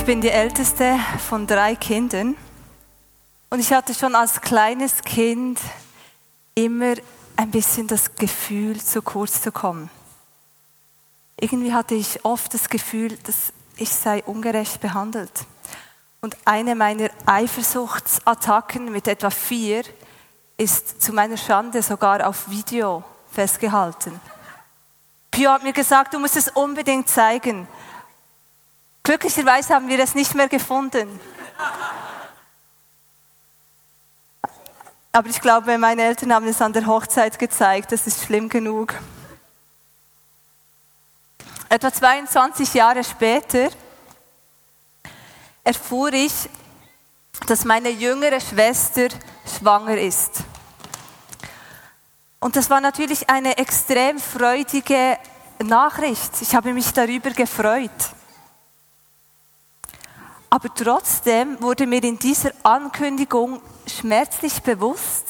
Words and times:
Ich 0.00 0.06
bin 0.06 0.22
die 0.22 0.30
älteste 0.30 0.98
von 1.28 1.46
drei 1.46 1.76
Kindern 1.76 2.34
und 3.50 3.60
ich 3.60 3.70
hatte 3.70 3.92
schon 3.92 4.14
als 4.14 4.40
kleines 4.40 5.02
Kind 5.02 5.60
immer 6.54 6.94
ein 7.36 7.50
bisschen 7.50 7.86
das 7.86 8.14
Gefühl, 8.14 8.80
zu 8.80 9.02
kurz 9.02 9.42
zu 9.42 9.52
kommen. 9.52 9.90
Irgendwie 11.38 11.74
hatte 11.74 11.94
ich 11.94 12.24
oft 12.24 12.54
das 12.54 12.70
Gefühl, 12.70 13.18
dass 13.24 13.52
ich 13.76 13.90
sei 13.90 14.24
ungerecht 14.24 14.80
behandelt. 14.80 15.44
Und 16.22 16.34
eine 16.46 16.74
meiner 16.74 17.10
Eifersuchtsattacken 17.26 18.90
mit 18.90 19.06
etwa 19.06 19.28
vier 19.28 19.82
ist 20.56 21.02
zu 21.02 21.12
meiner 21.12 21.36
Schande 21.36 21.82
sogar 21.82 22.26
auf 22.26 22.48
Video 22.48 23.04
festgehalten. 23.30 24.18
Pio 25.30 25.50
hat 25.50 25.62
mir 25.62 25.74
gesagt, 25.74 26.14
du 26.14 26.18
musst 26.18 26.38
es 26.38 26.48
unbedingt 26.48 27.06
zeigen. 27.10 27.68
Glücklicherweise 29.02 29.74
haben 29.74 29.88
wir 29.88 29.98
es 29.98 30.14
nicht 30.14 30.34
mehr 30.34 30.48
gefunden. 30.48 31.20
Aber 35.12 35.28
ich 35.28 35.40
glaube, 35.40 35.76
meine 35.78 36.02
Eltern 36.02 36.32
haben 36.32 36.46
es 36.46 36.62
an 36.62 36.72
der 36.72 36.86
Hochzeit 36.86 37.38
gezeigt. 37.38 37.90
Das 37.90 38.06
ist 38.06 38.24
schlimm 38.24 38.48
genug. 38.48 38.94
Etwa 41.68 41.92
22 41.92 42.74
Jahre 42.74 43.02
später 43.02 43.70
erfuhr 45.64 46.12
ich, 46.12 46.32
dass 47.46 47.64
meine 47.64 47.90
jüngere 47.90 48.40
Schwester 48.40 49.08
schwanger 49.58 49.96
ist. 49.98 50.44
Und 52.38 52.56
das 52.56 52.70
war 52.70 52.80
natürlich 52.80 53.28
eine 53.28 53.58
extrem 53.58 54.18
freudige 54.18 55.18
Nachricht. 55.58 56.40
Ich 56.40 56.54
habe 56.54 56.72
mich 56.72 56.92
darüber 56.92 57.30
gefreut. 57.30 57.90
Aber 60.50 60.74
trotzdem 60.74 61.60
wurde 61.62 61.86
mir 61.86 62.02
in 62.02 62.18
dieser 62.18 62.50
Ankündigung 62.64 63.62
schmerzlich 63.86 64.60
bewusst, 64.62 65.26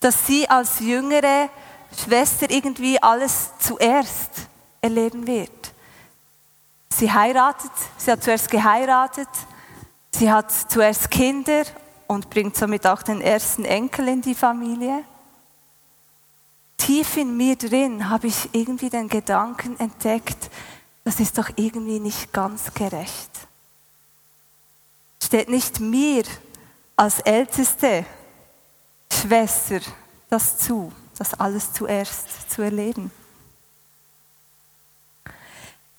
dass 0.00 0.26
sie 0.26 0.48
als 0.48 0.80
jüngere 0.80 1.48
Schwester 1.98 2.50
irgendwie 2.50 3.02
alles 3.02 3.52
zuerst 3.58 4.30
erleben 4.82 5.26
wird. 5.26 5.72
Sie 6.90 7.10
heiratet, 7.10 7.70
sie 7.96 8.12
hat 8.12 8.22
zuerst 8.22 8.50
geheiratet, 8.50 9.28
sie 10.12 10.30
hat 10.30 10.52
zuerst 10.70 11.10
Kinder 11.10 11.64
und 12.06 12.28
bringt 12.28 12.54
somit 12.54 12.86
auch 12.86 13.02
den 13.02 13.22
ersten 13.22 13.64
Enkel 13.64 14.08
in 14.08 14.20
die 14.20 14.34
Familie. 14.34 15.04
Tief 16.76 17.16
in 17.16 17.34
mir 17.34 17.56
drin 17.56 18.10
habe 18.10 18.26
ich 18.26 18.50
irgendwie 18.52 18.90
den 18.90 19.08
Gedanken 19.08 19.80
entdeckt, 19.80 20.50
das 21.02 21.18
ist 21.18 21.38
doch 21.38 21.48
irgendwie 21.56 21.98
nicht 21.98 22.32
ganz 22.32 22.74
gerecht. 22.74 23.30
Steht 25.24 25.48
nicht 25.48 25.80
mir 25.80 26.24
als 26.96 27.20
älteste 27.20 28.04
Schwester 29.10 29.80
das 30.28 30.58
zu, 30.58 30.92
das 31.16 31.32
alles 31.32 31.72
zuerst 31.72 32.50
zu 32.50 32.60
erleben. 32.60 33.10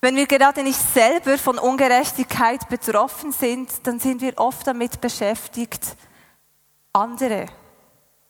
Wenn 0.00 0.14
wir 0.14 0.26
gerade 0.26 0.62
nicht 0.62 0.78
selber 0.78 1.38
von 1.38 1.58
Ungerechtigkeit 1.58 2.68
betroffen 2.68 3.32
sind, 3.32 3.68
dann 3.82 3.98
sind 3.98 4.20
wir 4.20 4.38
oft 4.38 4.64
damit 4.64 5.00
beschäftigt, 5.00 5.96
andere 6.92 7.46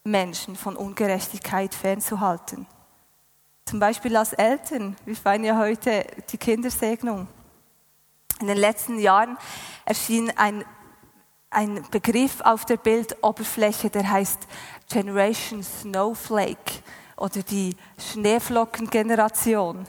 Menschen 0.02 0.56
von 0.56 0.76
Ungerechtigkeit 0.76 1.74
fernzuhalten. 1.74 2.66
Zum 3.66 3.80
Beispiel 3.80 4.16
als 4.16 4.32
Eltern. 4.32 4.96
Wir 5.04 5.16
feiern 5.16 5.44
ja 5.44 5.58
heute 5.58 6.06
die 6.30 6.38
Kindersegnung. 6.38 7.28
In 8.40 8.46
den 8.46 8.56
letzten 8.56 8.98
Jahren 8.98 9.36
erschien 9.84 10.30
ein, 10.36 10.64
ein 11.50 11.84
Begriff 11.90 12.40
auf 12.40 12.64
der 12.64 12.76
Bildoberfläche, 12.76 13.90
der 13.90 14.10
heißt 14.10 14.46
Generation 14.88 15.62
Snowflake 15.62 16.82
oder 17.16 17.42
die 17.42 17.76
Schneeflockengeneration. 17.98 19.86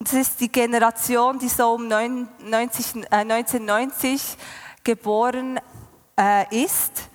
Das 0.00 0.12
ist 0.12 0.40
die 0.40 0.50
Generation, 0.50 1.38
die 1.38 1.48
so 1.48 1.74
um 1.74 1.88
90, 1.88 3.04
äh, 3.10 3.16
1990 3.16 4.36
geboren 4.84 5.60
äh, 6.18 6.64
ist. 6.64 7.08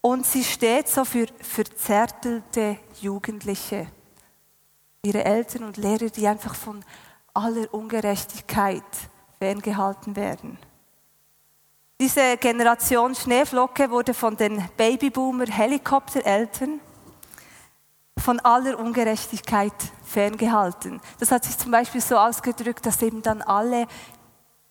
Und 0.00 0.24
sie 0.24 0.44
steht 0.44 0.88
so 0.88 1.04
für 1.04 1.26
verzärtelte 1.40 2.78
Jugendliche. 3.00 3.88
Ihre 5.02 5.24
Eltern 5.24 5.64
und 5.64 5.76
Lehrer, 5.76 6.08
die 6.08 6.26
einfach 6.26 6.54
von 6.54 6.84
aller 7.34 7.72
Ungerechtigkeit 7.74 8.82
ferngehalten 9.38 10.16
werden. 10.16 10.58
Diese 12.00 12.38
Generation 12.38 13.14
Schneeflocke 13.14 13.90
wurde 13.90 14.14
von 14.14 14.34
den 14.34 14.66
Babyboomer 14.78 15.44
Helikoptereltern 15.44 16.80
von 18.16 18.40
aller 18.40 18.78
Ungerechtigkeit 18.78 19.74
ferngehalten. 20.06 20.98
Das 21.18 21.30
hat 21.30 21.44
sich 21.44 21.58
zum 21.58 21.70
Beispiel 21.70 22.00
so 22.00 22.16
ausgedrückt, 22.16 22.86
dass 22.86 23.02
eben 23.02 23.20
dann 23.20 23.42
alle 23.42 23.86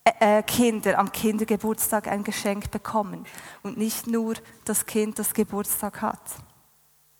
äh, 0.05 0.39
äh, 0.39 0.41
Kinder 0.41 0.97
am 0.97 1.11
Kindergeburtstag 1.11 2.07
ein 2.07 2.23
Geschenk 2.23 2.71
bekommen 2.71 3.27
und 3.61 3.77
nicht 3.77 4.07
nur 4.07 4.33
das 4.65 4.87
Kind, 4.87 5.19
das 5.19 5.31
Geburtstag 5.35 6.01
hat. 6.01 6.23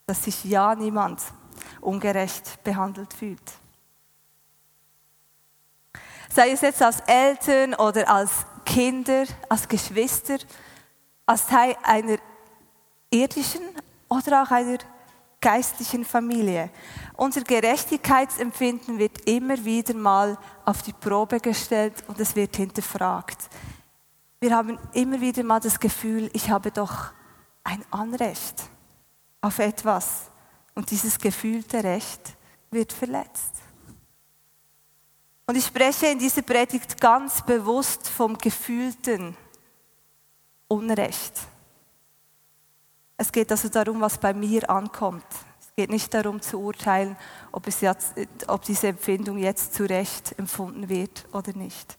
Dass 0.08 0.24
sich 0.24 0.44
ja 0.44 0.74
niemand 0.74 1.22
ungerecht 1.82 2.64
behandelt 2.64 3.14
fühlt. 3.14 3.60
Sei 6.34 6.50
es 6.50 6.62
jetzt 6.62 6.82
als 6.82 7.00
Eltern 7.02 7.76
oder 7.76 8.10
als 8.10 8.48
Kinder, 8.70 9.26
als 9.50 9.68
Geschwister, 9.68 10.38
als 11.26 11.48
Teil 11.48 11.76
einer 11.82 12.18
irdischen 13.10 13.62
oder 14.08 14.44
auch 14.44 14.52
einer 14.52 14.78
geistlichen 15.42 16.06
Familie. 16.06 16.70
Unser 17.18 17.42
Gerechtigkeitsempfinden 17.42 19.00
wird 19.00 19.28
immer 19.28 19.66
wieder 19.66 19.96
mal 19.96 20.38
auf 20.66 20.84
die 20.84 20.94
Probe 20.94 21.40
gestellt 21.40 21.96
und 22.08 22.20
es 22.20 22.36
wird 22.36 22.56
hinterfragt. 22.58 23.50
Wir 24.40 24.56
haben 24.56 24.78
immer 24.94 25.20
wieder 25.20 25.44
mal 25.44 25.60
das 25.60 25.80
Gefühl, 25.80 26.30
ich 26.34 26.52
habe 26.52 26.70
doch 26.70 27.12
ein 27.64 27.84
Anrecht 27.90 28.70
auf 29.42 29.58
etwas 29.58 30.30
und 30.76 30.92
dieses 30.92 31.18
gefühlte 31.18 31.84
Recht 31.84 32.22
wird 32.70 32.94
verletzt. 32.94 33.56
Und 35.50 35.56
ich 35.56 35.66
spreche 35.66 36.06
in 36.06 36.20
dieser 36.20 36.44
Predigt 36.44 37.02
ganz 37.02 37.42
bewusst 37.42 38.08
vom 38.08 38.38
gefühlten 38.38 39.36
Unrecht. 40.68 41.34
Es 43.18 43.32
geht 43.32 43.50
also 43.50 43.68
darum, 43.68 44.00
was 44.00 44.20
bei 44.20 44.32
mir 44.32 44.70
ankommt. 44.70 45.26
Es 45.60 45.74
geht 45.76 45.90
nicht 45.90 46.14
darum 46.14 46.40
zu 46.40 46.60
urteilen, 46.60 47.18
ob, 47.52 47.66
jetzt, 47.66 48.14
ob 48.46 48.62
diese 48.62 48.90
Empfindung 48.90 49.40
jetzt 49.40 49.74
zu 49.74 49.86
Recht 49.86 50.38
empfunden 50.38 50.88
wird 50.88 51.26
oder 51.32 51.52
nicht. 51.54 51.98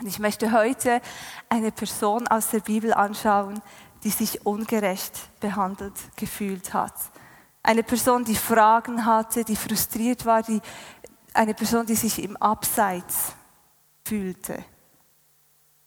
Und 0.00 0.06
ich 0.06 0.18
möchte 0.18 0.52
heute 0.52 1.02
eine 1.50 1.70
Person 1.70 2.26
aus 2.28 2.48
der 2.48 2.60
Bibel 2.60 2.94
anschauen, 2.94 3.60
die 4.04 4.10
sich 4.10 4.46
ungerecht 4.46 5.20
behandelt 5.40 5.92
gefühlt 6.16 6.72
hat. 6.72 6.94
Eine 7.62 7.84
Person, 7.84 8.24
die 8.24 8.34
Fragen 8.34 9.04
hatte, 9.04 9.44
die 9.44 9.54
frustriert 9.54 10.26
war, 10.26 10.42
die, 10.42 10.60
eine 11.34 11.54
Person, 11.54 11.86
die 11.86 11.94
sich 11.94 12.22
im 12.22 12.36
Abseits 12.36 13.32
fühlte. 14.04 14.64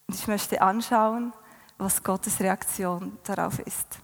Und 0.08 0.16
ich 0.16 0.28
möchte 0.28 0.62
anschauen, 0.62 1.34
was 1.78 2.04
Gottes 2.04 2.40
Reaktion 2.40 3.18
darauf 3.24 3.60
ist. 3.60 4.00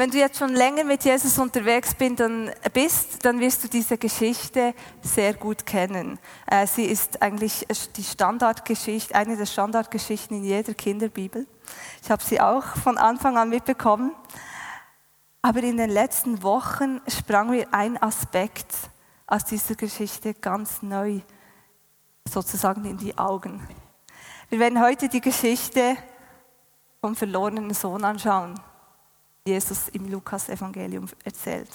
Wenn 0.00 0.10
du 0.10 0.16
jetzt 0.16 0.38
schon 0.38 0.54
länger 0.54 0.84
mit 0.84 1.04
Jesus 1.04 1.38
unterwegs 1.38 1.94
bist, 1.94 3.22
dann 3.22 3.38
wirst 3.38 3.62
du 3.62 3.68
diese 3.68 3.98
Geschichte 3.98 4.72
sehr 5.02 5.34
gut 5.34 5.66
kennen. 5.66 6.18
Äh, 6.46 6.66
sie 6.66 6.86
ist 6.86 7.20
eigentlich 7.20 7.66
die 7.96 8.02
Standardgeschichte, 8.02 9.14
eine 9.14 9.36
der 9.36 9.44
Standardgeschichten 9.44 10.38
in 10.38 10.44
jeder 10.44 10.72
Kinderbibel. 10.72 11.46
Ich 12.02 12.10
habe 12.10 12.24
sie 12.24 12.40
auch 12.40 12.64
von 12.82 12.96
Anfang 12.96 13.36
an 13.36 13.50
mitbekommen. 13.50 14.12
Aber 15.42 15.62
in 15.62 15.78
den 15.78 15.90
letzten 15.90 16.42
Wochen 16.42 17.00
sprang 17.08 17.50
mir 17.50 17.66
ein 17.72 18.00
Aspekt 18.02 18.74
aus 19.26 19.44
dieser 19.44 19.74
Geschichte 19.74 20.34
ganz 20.34 20.82
neu 20.82 21.20
sozusagen 22.28 22.84
in 22.84 22.98
die 22.98 23.16
Augen. 23.16 23.66
Wir 24.50 24.58
werden 24.58 24.82
heute 24.82 25.08
die 25.08 25.22
Geschichte 25.22 25.96
vom 27.00 27.16
verlorenen 27.16 27.72
Sohn 27.72 28.04
anschauen, 28.04 28.60
die 29.46 29.52
Jesus 29.52 29.88
im 29.88 30.10
Lukas-Evangelium 30.10 31.06
erzählt. 31.24 31.70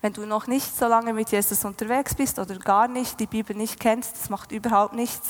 Wenn 0.00 0.12
du 0.12 0.24
noch 0.24 0.46
nicht 0.46 0.76
so 0.76 0.86
lange 0.86 1.12
mit 1.12 1.30
Jesus 1.30 1.64
unterwegs 1.64 2.14
bist 2.14 2.38
oder 2.38 2.56
gar 2.58 2.86
nicht 2.86 3.18
die 3.18 3.26
Bibel 3.26 3.56
nicht 3.56 3.80
kennst, 3.80 4.14
das 4.14 4.30
macht 4.30 4.52
überhaupt 4.52 4.94
nichts. 4.94 5.28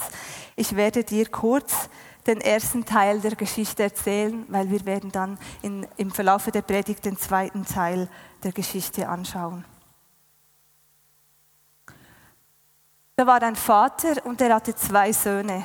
Ich 0.55 0.77
werde 0.77 1.03
dir 1.03 1.29
kurz 1.29 1.89
den 2.27 2.41
ersten 2.41 2.85
Teil 2.85 3.21
der 3.21 3.37
Geschichte 3.37 3.85
erzählen, 3.85 4.45
weil 4.49 4.71
wir 4.71 4.85
werden 4.85 5.13
dann 5.13 5.39
in, 5.63 5.87
im 5.97 6.11
Verlauf 6.11 6.51
der 6.51 6.63
Predigt 6.63 7.05
den 7.05 7.17
zweiten 7.17 7.65
Teil 7.65 8.09
der 8.43 8.53
Geschichte 8.53 9.09
anschauen. 9.09 9.65
Da 13.17 13.27
war 13.27 13.43
ein 13.43 13.57
Vater 13.57 14.25
und 14.25 14.41
er 14.41 14.55
hatte 14.55 14.75
zwei 14.75 15.13
Söhne. 15.13 15.65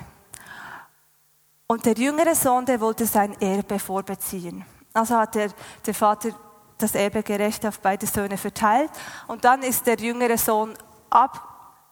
Und 1.68 1.86
der 1.86 1.94
jüngere 1.94 2.36
Sohn, 2.36 2.66
der 2.66 2.80
wollte 2.80 3.06
sein 3.06 3.40
Erbe 3.42 3.78
vorbeziehen. 3.80 4.66
Also 4.94 5.18
hat 5.18 5.36
der, 5.36 5.52
der 5.86 5.94
Vater 5.94 6.30
das 6.78 6.96
Erbe 6.96 7.24
gerecht 7.24 7.66
auf 7.66 7.80
beide 7.80 8.08
Söhne 8.08 8.38
verteilt. 8.38 8.92
Und 9.28 9.46
dann 9.46 9.64
ist 9.64 9.86
der 9.86 9.98
jüngere 9.98 10.38
Sohn 10.38 10.74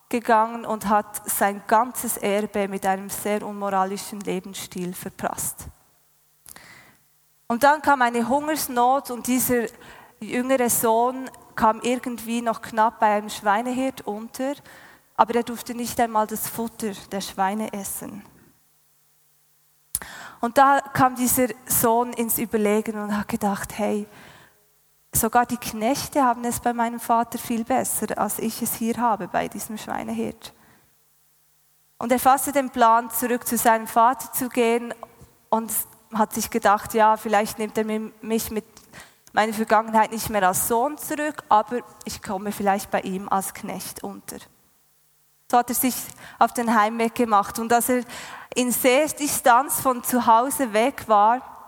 abgegangen 0.10 0.66
und 0.66 0.90
hat 0.90 1.30
sein 1.30 1.62
ganzes 1.68 2.18
Erbe 2.18 2.68
mit 2.68 2.84
einem 2.84 3.10
sehr 3.12 3.46
unmoralischen 3.46 4.20
Lebensstil 4.22 4.92
verprasst. 4.94 5.68
Und 7.48 7.62
dann 7.62 7.84
kam 7.84 8.02
eine 8.02 8.28
Hungersnot 8.28 9.12
und 9.12 9.28
dieser 9.28 9.68
jüngere 10.20 10.70
Sohn 10.72 11.30
kam 11.56 11.80
irgendwie 11.82 12.42
noch 12.42 12.64
knapp 12.64 13.00
bei 13.00 13.18
einem 13.18 13.30
Schweinehirt 13.30 14.02
unter, 14.02 14.54
aber 15.16 15.36
er 15.36 15.44
durfte 15.44 15.76
nicht 15.76 16.00
einmal 16.00 16.26
das 16.26 16.48
Futter 16.48 16.94
der 17.12 17.22
Schweine 17.22 17.72
essen. 17.72 18.24
Und 20.42 20.58
da 20.58 20.80
kam 20.80 21.16
dieser 21.16 21.50
Sohn 21.68 22.14
ins 22.14 22.40
Überlegen 22.40 22.98
und 22.98 23.16
hat 23.16 23.28
gedacht, 23.28 23.78
hey, 23.78 24.08
sogar 25.14 25.46
die 25.46 25.58
Knechte 25.58 26.24
haben 26.24 26.44
es 26.46 26.60
bei 26.60 26.74
meinem 26.74 27.00
Vater 27.00 27.38
viel 27.38 27.64
besser, 27.64 28.18
als 28.18 28.40
ich 28.40 28.62
es 28.62 28.76
hier 28.76 28.98
habe 28.98 29.28
bei 29.28 29.48
diesem 29.48 29.78
Schweinehirt. 29.78 30.54
Und 31.98 32.12
er 32.12 32.20
fasste 32.20 32.52
den 32.52 32.70
Plan, 32.70 33.10
zurück 33.10 33.46
zu 33.46 33.58
seinem 33.58 33.88
Vater 33.88 34.32
zu 34.32 34.50
gehen 34.50 34.94
und 35.50 35.72
hat 36.14 36.34
sich 36.34 36.50
gedacht, 36.50 36.94
ja, 36.94 37.18
vielleicht 37.18 37.60
nimmt 37.60 37.78
er 37.78 37.86
mich 37.86 38.52
mit 38.52 38.66
meiner 39.34 39.54
Vergangenheit 39.54 40.12
nicht 40.12 40.30
mehr 40.30 40.48
als 40.48 40.68
Sohn 40.68 40.98
zurück, 40.98 41.44
aber 41.50 41.80
ich 42.06 42.22
komme 42.22 42.52
vielleicht 42.52 42.90
bei 42.90 43.02
ihm 43.02 43.28
als 43.30 43.54
Knecht 43.54 44.04
unter. 44.04 44.38
So 45.52 45.58
hat 45.58 45.70
er 45.70 45.76
sich 45.76 45.96
auf 46.38 46.54
den 46.54 46.76
Heimweg 46.76 47.16
gemacht. 47.16 47.60
Und 47.60 47.74
als 47.74 47.90
er 47.90 48.04
in 48.56 48.72
sehr 48.72 49.08
Distanz 49.08 49.82
von 49.82 50.04
zu 50.04 50.26
Hause 50.26 50.74
weg 50.74 51.08
war, 51.08 51.59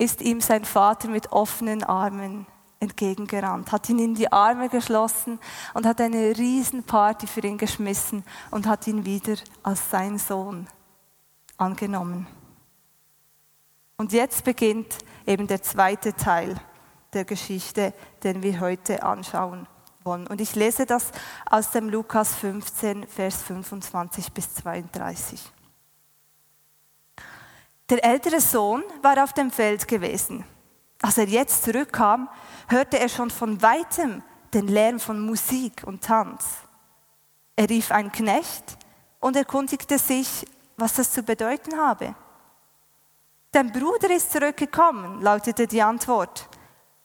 ist 0.00 0.22
ihm 0.22 0.40
sein 0.40 0.64
Vater 0.64 1.08
mit 1.08 1.30
offenen 1.30 1.84
Armen 1.84 2.46
entgegengerannt, 2.80 3.70
hat 3.70 3.88
ihn 3.90 3.98
in 3.98 4.14
die 4.14 4.32
Arme 4.32 4.70
geschlossen 4.70 5.38
und 5.74 5.84
hat 5.84 6.00
eine 6.00 6.36
Riesenparty 6.36 7.26
für 7.26 7.42
ihn 7.42 7.58
geschmissen 7.58 8.24
und 8.50 8.66
hat 8.66 8.86
ihn 8.86 9.04
wieder 9.04 9.34
als 9.62 9.90
sein 9.90 10.18
Sohn 10.18 10.66
angenommen. 11.58 12.26
Und 13.98 14.12
jetzt 14.12 14.44
beginnt 14.44 14.96
eben 15.26 15.46
der 15.46 15.62
zweite 15.62 16.14
Teil 16.14 16.56
der 17.12 17.26
Geschichte, 17.26 17.92
den 18.22 18.42
wir 18.42 18.60
heute 18.60 19.02
anschauen 19.02 19.66
wollen. 20.02 20.26
Und 20.26 20.40
ich 20.40 20.54
lese 20.54 20.86
das 20.86 21.10
aus 21.44 21.72
dem 21.72 21.90
Lukas 21.90 22.34
15, 22.36 23.06
Vers 23.06 23.42
25 23.42 24.32
bis 24.32 24.54
32. 24.54 25.52
Der 27.90 28.04
ältere 28.04 28.40
Sohn 28.40 28.84
war 29.02 29.22
auf 29.22 29.32
dem 29.32 29.50
Feld 29.50 29.88
gewesen. 29.88 30.44
Als 31.02 31.18
er 31.18 31.26
jetzt 31.26 31.64
zurückkam, 31.64 32.28
hörte 32.68 33.00
er 33.00 33.08
schon 33.08 33.30
von 33.30 33.60
weitem 33.62 34.22
den 34.54 34.68
Lärm 34.68 35.00
von 35.00 35.20
Musik 35.20 35.82
und 35.84 36.04
Tanz. 36.04 36.44
Er 37.56 37.68
rief 37.68 37.90
einen 37.90 38.12
Knecht 38.12 38.78
und 39.18 39.34
erkundigte 39.34 39.98
sich, 39.98 40.46
was 40.76 40.94
das 40.94 41.12
zu 41.12 41.24
bedeuten 41.24 41.76
habe. 41.76 42.14
Dein 43.50 43.72
Bruder 43.72 44.10
ist 44.14 44.30
zurückgekommen, 44.30 45.20
lautete 45.20 45.66
die 45.66 45.82
Antwort. 45.82 46.48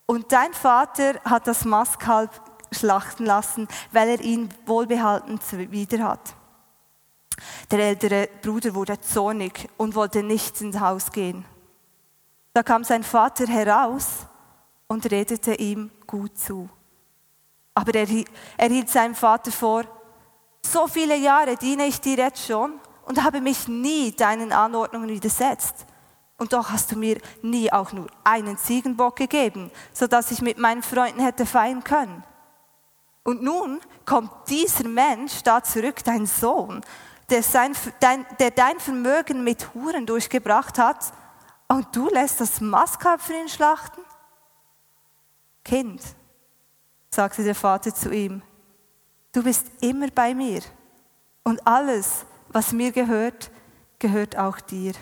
Und 0.05 0.31
dein 0.31 0.53
Vater 0.53 1.15
hat 1.25 1.47
das 1.47 1.65
Mastkalb 1.65 2.29
schlachten 2.71 3.25
lassen, 3.25 3.67
weil 3.91 4.09
er 4.09 4.21
ihn 4.21 4.49
wohlbehalten 4.67 5.39
wieder 5.71 6.03
hat. 6.03 6.35
Der 7.71 7.79
ältere 7.79 8.29
Bruder 8.41 8.73
wurde 8.73 8.99
zornig 9.01 9.69
und 9.77 9.95
wollte 9.95 10.23
nicht 10.23 10.61
ins 10.61 10.79
Haus 10.79 11.11
gehen. 11.11 11.45
Da 12.53 12.63
kam 12.63 12.83
sein 12.83 13.03
Vater 13.03 13.47
heraus 13.47 14.27
und 14.87 15.09
redete 15.11 15.55
ihm 15.55 15.91
gut 16.07 16.37
zu. 16.37 16.69
Aber 17.73 17.93
er, 17.93 18.07
er 18.57 18.69
hielt 18.69 18.89
seinem 18.89 19.15
Vater 19.15 19.51
vor, 19.51 19.83
so 20.65 20.87
viele 20.87 21.17
Jahre 21.17 21.57
diene 21.57 21.85
ich 21.85 21.99
dir 21.99 22.17
jetzt 22.17 22.45
schon 22.45 22.79
und 23.05 23.23
habe 23.23 23.41
mich 23.41 23.67
nie 23.67 24.11
deinen 24.11 24.51
Anordnungen 24.51 25.09
widersetzt. 25.09 25.85
Und 26.38 26.53
doch 26.53 26.69
hast 26.69 26.91
du 26.91 26.97
mir 26.97 27.19
nie 27.41 27.71
auch 27.71 27.93
nur 27.93 28.07
einen 28.23 28.57
Ziegenbock 28.57 29.15
gegeben, 29.15 29.71
sodass 29.93 30.31
ich 30.31 30.41
mit 30.41 30.57
meinen 30.57 30.83
Freunden 30.83 31.21
hätte 31.21 31.45
feiern 31.45 31.83
können. 31.83 32.23
Und 33.23 33.41
nun 33.41 33.79
kommt 34.05 34.31
dieser 34.47 34.88
Mensch 34.88 35.43
da 35.43 35.63
zurück, 35.63 36.03
dein 36.03 36.25
Sohn, 36.25 36.81
der, 37.30 37.44
sein, 37.44 37.74
dein, 38.00 38.25
der 38.39 38.51
dein 38.51 38.80
Vermögen 38.80 39.44
mit 39.44 39.74
Huren 39.74 40.06
durchgebracht 40.06 40.77
hat, 40.77 41.13
und 41.68 41.95
du 41.95 42.10
lässt 42.10 42.42
das 42.42 42.60
für 42.60 43.33
ihn 43.33 43.50
schlachten? 43.50 44.01
Kind, 45.63 46.01
sagte 47.10 47.44
der 47.44 47.56
Vater 47.56 47.94
zu 47.94 48.12
ihm, 48.12 48.44
du 49.31 49.42
bist 49.42 49.66
immer 49.81 50.07
bei 50.10 50.36
mir 50.36 50.62
und 51.44 51.66
alles, 51.66 52.25
was 52.50 52.72
mir 52.72 52.92
gehört, 52.92 53.50
gehört 53.98 54.38
auch 54.38 54.60
dir. 54.60 54.94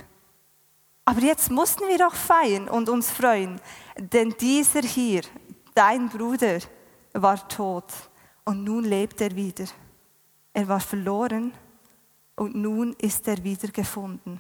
Aber 1.06 1.20
jetzt 1.20 1.52
mussten 1.52 1.86
wir 1.90 1.98
doch 1.98 2.16
feiern 2.16 2.70
und 2.70 2.88
uns 2.88 3.12
freuen, 3.12 3.60
denn 3.98 4.34
dieser 4.40 4.82
hier, 4.82 5.24
dein 5.76 6.08
Bruder, 6.08 6.60
war 7.12 7.46
tot 7.50 7.92
und 8.46 8.64
nun 8.64 8.86
lebt 8.86 9.20
er 9.20 9.36
wieder. 9.36 9.66
Er 10.54 10.68
war 10.68 10.80
verloren 10.80 11.54
und 12.36 12.56
nun 12.56 12.94
ist 12.94 13.28
er 13.28 13.44
wieder 13.44 13.68
gefunden. 13.68 14.40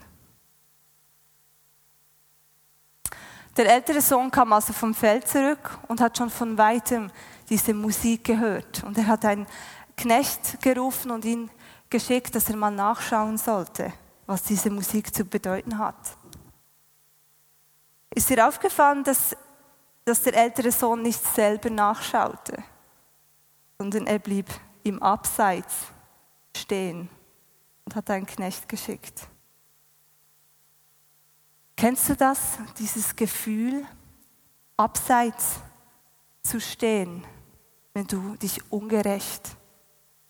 Der 3.55 3.71
ältere 3.71 4.01
Sohn 4.01 4.31
kam 4.31 4.51
also 4.51 4.73
vom 4.73 4.95
Feld 4.95 5.27
zurück 5.27 5.77
und 5.87 6.01
hat 6.01 6.17
schon 6.17 6.31
von 6.31 6.57
weitem 6.57 7.11
diese 7.49 7.73
Musik 7.73 8.23
gehört. 8.23 8.83
Und 8.83 8.97
er 8.97 9.05
hat 9.05 9.25
einen 9.25 9.45
Knecht 9.95 10.59
gerufen 10.61 11.11
und 11.11 11.23
ihn 11.23 11.51
geschickt, 11.87 12.33
dass 12.33 12.49
er 12.49 12.55
mal 12.55 12.71
nachschauen 12.71 13.37
sollte, 13.37 13.93
was 14.25 14.41
diese 14.41 14.71
Musik 14.71 15.13
zu 15.13 15.23
bedeuten 15.23 15.77
hat. 15.77 16.17
Ist 18.09 18.29
dir 18.29 18.47
aufgefallen, 18.47 19.03
dass, 19.03 19.35
dass 20.03 20.23
der 20.23 20.35
ältere 20.35 20.71
Sohn 20.71 21.03
nicht 21.03 21.23
selber 21.35 21.69
nachschaute, 21.69 22.63
sondern 23.77 24.07
er 24.07 24.17
blieb 24.17 24.47
im 24.83 25.01
Abseits 25.01 25.75
stehen 26.57 27.07
und 27.85 27.95
hat 27.95 28.09
einen 28.09 28.25
Knecht 28.25 28.67
geschickt. 28.69 29.27
Kennst 31.75 32.09
du 32.09 32.15
das, 32.15 32.57
dieses 32.77 33.15
Gefühl, 33.15 33.85
abseits 34.77 35.59
zu 36.41 36.59
stehen, 36.61 37.25
wenn 37.93 38.07
du 38.07 38.35
dich 38.35 38.71
ungerecht 38.71 39.55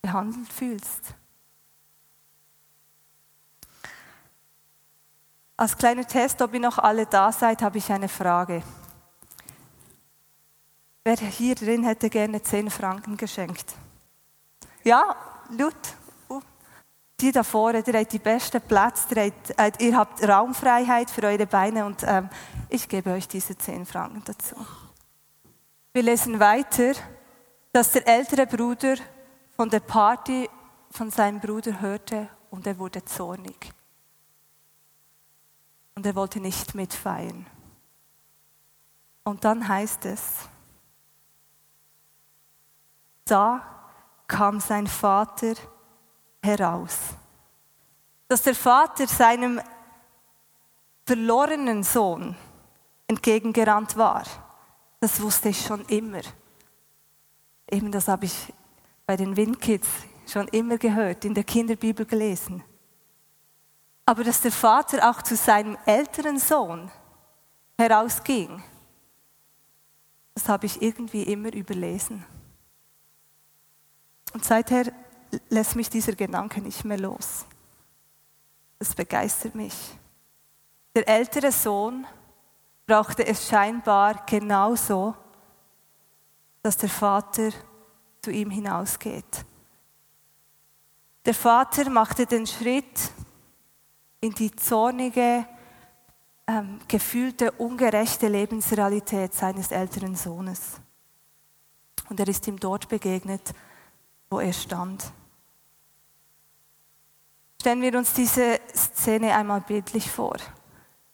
behandelt 0.02 0.52
fühlst? 0.52 1.16
Als 5.56 5.78
kleiner 5.78 6.06
Test, 6.06 6.42
ob 6.42 6.54
ihr 6.54 6.60
noch 6.60 6.80
alle 6.80 7.06
da 7.06 7.32
seid, 7.32 7.62
habe 7.62 7.78
ich 7.78 7.92
eine 7.92 8.10
Frage. 8.10 8.64
Wer 11.04 11.18
hier 11.18 11.56
drin 11.56 11.84
hätte 11.84 12.10
gerne 12.10 12.42
10 12.42 12.70
Franken 12.70 13.18
geschenkt? 13.18 13.74
Ja, 14.84 15.16
Lut, 15.50 15.76
die 17.24 17.32
da 17.32 17.42
vorne, 17.42 17.82
ihr 17.88 17.94
habt 17.94 18.12
die 18.12 18.20
besten 18.20 18.60
Plätze, 18.62 19.08
ihr 19.16 19.32
habt, 19.58 19.82
äh, 19.82 19.86
ihr 19.86 19.98
habt 19.98 20.28
Raumfreiheit 20.28 21.10
für 21.10 21.24
eure 21.24 21.48
Beine 21.48 21.86
und 21.86 22.04
ähm, 22.06 22.30
ich 22.68 22.90
gebe 22.90 23.12
euch 23.12 23.30
diese 23.30 23.58
10 23.58 23.86
Franken 23.86 24.22
dazu. 24.26 24.56
Wir 25.94 26.04
lesen 26.04 26.42
weiter, 26.42 26.92
dass 27.72 27.92
der 27.92 28.06
ältere 28.10 28.46
Bruder 28.46 28.96
von 29.56 29.70
der 29.70 29.80
Party 29.80 30.50
von 30.92 31.12
seinem 31.12 31.40
Bruder 31.40 31.80
hörte 31.80 32.28
und 32.50 32.68
er 32.68 32.78
wurde 32.78 33.06
zornig. 33.06 33.72
Und 35.96 36.06
er 36.06 36.16
wollte 36.16 36.42
nicht 36.42 36.76
mitfeiern. 36.76 37.48
Und 39.24 39.46
dann 39.46 39.66
heißt 39.66 40.06
es, 40.06 40.22
da 43.24 43.62
kam 44.28 44.60
sein 44.60 44.88
Vater 44.88 45.54
heraus. 46.44 46.98
dass 48.28 48.42
der 48.42 48.56
Vater 48.56 49.06
seinem 49.06 49.62
verlorenen 51.06 51.84
Sohn 51.84 52.36
entgegengerannt 53.06 53.96
war. 53.96 54.24
Das 55.00 55.22
wusste 55.22 55.50
ich 55.50 55.64
schon 55.64 55.86
immer. 55.86 56.22
Eben 57.70 57.92
das 57.92 58.08
habe 58.08 58.26
ich 58.26 58.54
bei 59.06 59.16
den 59.18 59.36
Windkids 59.36 59.88
schon 60.26 60.48
immer 60.48 60.78
gehört, 60.78 61.26
in 61.26 61.36
der 61.36 61.44
Kinderbibel 61.44 62.06
gelesen. 62.08 62.64
Aber 64.06 64.24
dass 64.24 64.42
der 64.42 64.52
Vater 64.52 65.10
auch 65.10 65.22
zu 65.22 65.36
seinem 65.36 65.78
älteren 65.86 66.40
Sohn 66.40 66.92
herausging, 67.78 68.64
das 70.34 70.50
habe 70.50 70.66
ich 70.66 70.82
irgendwie 70.82 71.24
immer 71.24 71.54
überlesen. 71.54 72.26
Und 74.34 74.44
seither 74.44 74.92
lässt 75.50 75.76
mich 75.76 75.90
dieser 75.90 76.14
Gedanke 76.14 76.62
nicht 76.62 76.86
mehr 76.86 76.98
los. 76.98 77.46
Das 78.80 78.94
begeistert 78.96 79.56
mich. 79.56 79.76
Der 80.96 81.08
ältere 81.08 81.52
Sohn 81.52 82.06
brauchte 82.86 83.26
es 83.26 83.48
scheinbar 83.48 84.26
genauso, 84.26 85.16
dass 86.62 86.78
der 86.78 86.90
Vater 86.90 87.50
zu 88.22 88.32
ihm 88.32 88.50
hinausgeht. 88.50 89.46
Der 91.26 91.34
Vater 91.34 91.90
machte 91.90 92.26
den 92.26 92.46
Schritt 92.46 93.12
in 94.20 94.34
die 94.34 94.52
zornige, 94.52 95.46
ähm, 96.48 96.80
gefühlte, 96.88 97.52
ungerechte 97.54 98.28
Lebensrealität 98.28 99.34
seines 99.34 99.72
älteren 99.72 100.16
Sohnes. 100.16 100.82
Und 102.10 102.20
er 102.20 102.28
ist 102.28 102.48
ihm 102.48 102.60
dort 102.60 102.90
begegnet, 102.90 103.54
wo 104.30 104.40
er 104.40 104.54
stand. 104.54 105.12
Stellen 107.64 107.82
wir 107.82 107.98
uns 107.98 108.12
diese 108.12 108.60
Szene 108.76 109.34
einmal 109.34 109.62
bildlich 109.62 110.12
vor. 110.12 110.36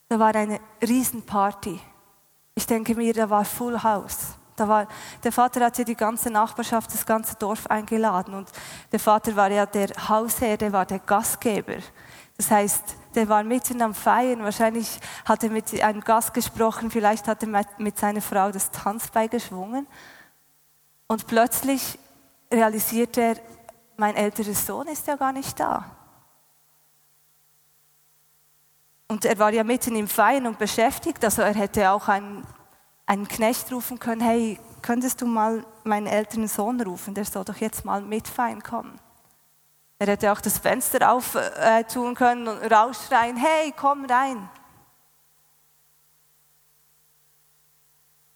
Da 0.07 0.17
war 0.17 0.33
eine 0.33 0.59
Riesenparty. 0.81 1.79
Ich 2.55 2.65
denke 2.65 2.95
mir, 2.95 3.13
da 3.13 3.29
war 3.29 3.45
Full 3.45 3.83
House. 3.83 4.33
Da 4.55 4.67
war, 4.67 4.87
der 5.23 5.31
Vater 5.31 5.63
hat 5.63 5.77
ja 5.77 5.83
die 5.83 5.93
ganze 5.93 6.31
Nachbarschaft, 6.31 6.91
das 6.91 7.05
ganze 7.05 7.35
Dorf 7.35 7.67
eingeladen 7.67 8.33
und 8.33 8.49
der 8.91 8.99
Vater 8.99 9.35
war 9.35 9.51
ja 9.51 9.67
der 9.67 9.89
Hausherr, 10.09 10.57
der 10.57 10.73
war 10.73 10.87
der 10.87 10.97
Gastgeber. 10.97 11.75
Das 12.35 12.49
heißt, 12.49 12.95
der 13.13 13.29
war 13.29 13.43
mitten 13.43 13.79
am 13.83 13.93
Feiern. 13.93 14.43
Wahrscheinlich 14.43 14.99
hat 15.25 15.43
er 15.43 15.51
mit 15.51 15.79
einem 15.79 16.01
Gast 16.01 16.33
gesprochen, 16.33 16.89
vielleicht 16.89 17.27
hat 17.27 17.43
er 17.43 17.63
mit 17.77 17.99
seiner 17.99 18.21
Frau 18.21 18.49
das 18.49 18.71
Tanzbein 18.71 19.29
geschwungen. 19.29 19.85
Und 21.05 21.27
plötzlich 21.27 21.99
realisiert 22.51 23.19
er, 23.19 23.35
mein 23.97 24.15
älterer 24.15 24.55
Sohn 24.55 24.87
ist 24.87 25.05
ja 25.05 25.15
gar 25.15 25.31
nicht 25.31 25.59
da. 25.59 25.98
Und 29.09 29.25
er 29.25 29.37
war 29.37 29.51
ja 29.51 29.65
mitten 29.65 29.97
im 29.97 30.07
Feiern 30.07 30.47
und 30.47 30.57
beschäftigt, 30.57 31.23
also 31.25 31.41
er 31.41 31.53
hätte 31.53 31.91
auch 31.91 32.07
einen 32.07 32.45
einen 33.09 33.27
Knecht 33.27 33.71
rufen 33.71 33.97
können, 33.97 34.21
hey, 34.21 34.59
könntest 34.83 35.19
du 35.19 35.25
mal 35.25 35.65
meinen 35.83 36.05
älteren 36.05 36.47
Sohn 36.47 36.79
rufen, 36.79 37.15
der 37.15 37.25
soll 37.25 37.43
doch 37.43 37.57
jetzt 37.57 37.83
mal 37.83 38.03
mitfeiern 38.03 38.61
kommen. 38.61 38.99
Er 39.97 40.05
hätte 40.05 40.31
auch 40.31 40.39
das 40.39 40.59
Fenster 40.59 41.11
auftun 41.11 42.11
äh, 42.11 42.13
können 42.13 42.47
und 42.47 42.71
rausschreien, 42.71 43.35
hey, 43.35 43.73
komm 43.75 44.05
rein. 44.05 44.47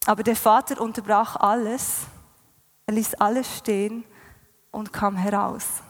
Aber 0.08 0.24
der 0.24 0.36
Vater 0.36 0.82
unterbrach 0.82 1.36
alles, 1.36 2.08
er 2.88 2.96
ließ 2.96 3.14
alles 3.14 3.60
stehen 3.60 4.04
und 4.72 4.92
kam 4.92 5.16
heraus. 5.16 5.84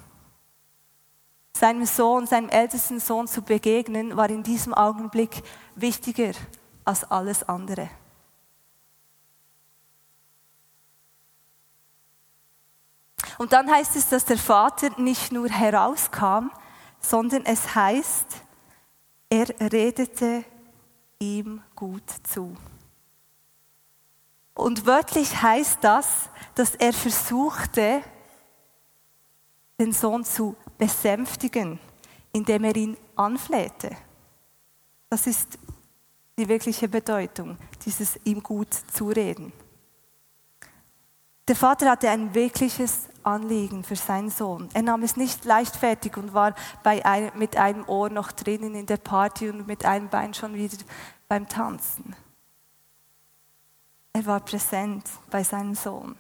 Seinem 1.56 1.86
Sohn, 1.86 2.26
seinem 2.26 2.50
ältesten 2.50 3.00
Sohn 3.00 3.28
zu 3.28 3.42
begegnen, 3.42 4.18
war 4.18 4.30
in 4.30 4.44
diesem 4.44 4.74
Augenblick 4.74 5.44
wichtiger 5.76 6.32
als 6.84 7.04
alles 7.10 7.48
andere. 7.48 7.90
Und 13.38 13.54
dann 13.54 13.70
heißt 13.70 13.96
es, 13.96 14.10
dass 14.10 14.26
der 14.26 14.38
Vater 14.38 14.90
nicht 15.00 15.32
nur 15.32 15.50
herauskam, 15.50 16.50
sondern 17.00 17.46
es 17.46 17.76
heißt, 17.76 18.28
er 19.30 19.48
redete 19.60 20.46
ihm 21.20 21.62
gut 21.76 22.10
zu. 22.24 22.56
Und 24.54 24.86
wörtlich 24.86 25.42
heißt 25.42 25.80
das, 25.82 26.30
dass 26.56 26.76
er 26.76 26.94
versuchte, 26.94 28.04
den 29.80 29.92
Sohn 29.92 30.24
zu 30.24 30.56
besänftigen, 30.78 31.80
indem 32.32 32.64
er 32.64 32.76
ihn 32.76 32.98
anflehte. 33.16 33.96
Das 35.10 35.28
ist 35.28 35.58
die 36.38 36.48
wirkliche 36.48 36.88
Bedeutung, 36.88 37.58
dieses 37.86 38.20
ihm 38.24 38.42
gut 38.42 38.74
zureden. 38.92 39.54
Der 41.48 41.56
Vater 41.56 41.92
hatte 41.92 42.10
ein 42.10 42.34
wirkliches 42.34 43.10
Anliegen 43.22 43.84
für 43.84 43.98
seinen 43.98 44.30
Sohn. 44.30 44.70
Er 44.74 44.82
nahm 44.82 45.04
es 45.04 45.18
nicht 45.18 45.44
leichtfertig 45.44 46.16
und 46.16 46.34
war 46.34 46.56
ein, 46.84 47.32
mit 47.36 47.58
einem 47.58 47.88
Ohr 47.88 48.10
noch 48.10 48.32
drinnen 48.32 48.76
in 48.76 48.86
der 48.86 48.98
Party 48.98 49.50
und 49.50 49.68
mit 49.68 49.84
einem 49.84 50.08
Bein 50.10 50.34
schon 50.34 50.54
wieder 50.54 50.78
beim 51.28 51.48
Tanzen. 51.48 52.16
Er 54.14 54.26
war 54.26 54.40
präsent 54.40 55.04
bei 55.30 55.44
seinem 55.44 55.76
Sohn. 55.76 56.16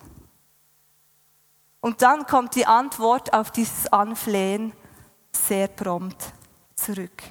Und 1.83 2.01
dann 2.01 2.25
kommt 2.25 2.55
die 2.55 2.65
Antwort 2.65 3.33
auf 3.33 3.51
dieses 3.51 3.91
Anflehen 3.91 4.71
sehr 5.33 5.67
prompt 5.67 6.31
zurück. 6.75 7.23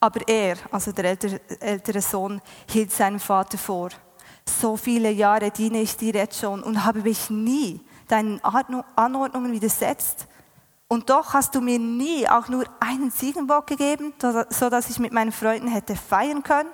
Aber 0.00 0.26
er, 0.26 0.56
also 0.70 0.92
der 0.92 1.18
ältere, 1.60 2.00
Sohn, 2.00 2.40
hielt 2.70 2.90
seinem 2.90 3.20
Vater 3.20 3.58
vor, 3.58 3.90
so 4.48 4.78
viele 4.78 5.10
Jahre 5.10 5.50
diene 5.50 5.82
ich 5.82 5.94
dir 5.98 6.14
jetzt 6.14 6.40
schon 6.40 6.62
und 6.62 6.86
habe 6.86 7.02
mich 7.02 7.28
nie 7.28 7.82
deinen 8.08 8.42
Anordnungen 8.42 9.52
widersetzt. 9.52 10.26
Und 10.88 11.10
doch 11.10 11.34
hast 11.34 11.54
du 11.54 11.60
mir 11.60 11.78
nie 11.78 12.26
auch 12.26 12.48
nur 12.48 12.64
einen 12.80 13.12
Ziegenbock 13.12 13.66
gegeben, 13.66 14.14
so 14.48 14.70
dass 14.70 14.88
ich 14.88 14.98
mit 14.98 15.12
meinen 15.12 15.32
Freunden 15.32 15.68
hätte 15.68 15.96
feiern 15.96 16.42
können. 16.42 16.70